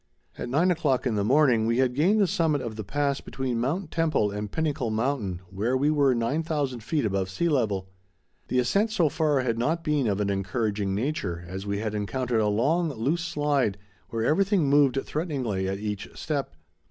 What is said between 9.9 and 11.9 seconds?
of an encouraging nature, as we